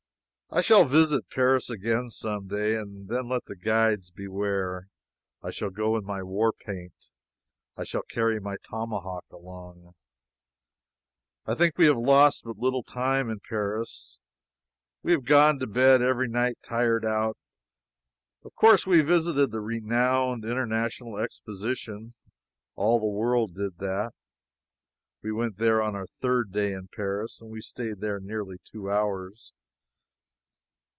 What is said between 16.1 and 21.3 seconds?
night tired out. Of course we visited the renowned International